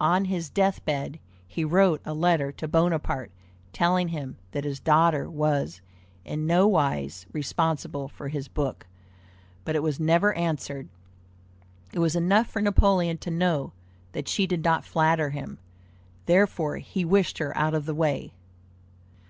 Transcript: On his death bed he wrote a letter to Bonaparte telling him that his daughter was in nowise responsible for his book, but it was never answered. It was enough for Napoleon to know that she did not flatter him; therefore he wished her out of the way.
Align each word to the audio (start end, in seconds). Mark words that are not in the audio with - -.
On 0.00 0.24
his 0.24 0.48
death 0.48 0.82
bed 0.86 1.18
he 1.46 1.62
wrote 1.62 2.00
a 2.06 2.14
letter 2.14 2.50
to 2.52 2.66
Bonaparte 2.66 3.30
telling 3.70 4.08
him 4.08 4.38
that 4.52 4.64
his 4.64 4.80
daughter 4.80 5.28
was 5.28 5.82
in 6.24 6.46
nowise 6.46 7.26
responsible 7.34 8.08
for 8.08 8.28
his 8.28 8.48
book, 8.48 8.86
but 9.66 9.76
it 9.76 9.82
was 9.82 10.00
never 10.00 10.32
answered. 10.32 10.88
It 11.92 11.98
was 11.98 12.16
enough 12.16 12.46
for 12.46 12.62
Napoleon 12.62 13.18
to 13.18 13.30
know 13.30 13.72
that 14.12 14.26
she 14.26 14.46
did 14.46 14.64
not 14.64 14.86
flatter 14.86 15.28
him; 15.28 15.58
therefore 16.24 16.78
he 16.78 17.04
wished 17.04 17.36
her 17.36 17.54
out 17.54 17.74
of 17.74 17.84
the 17.84 17.94
way. 17.94 18.32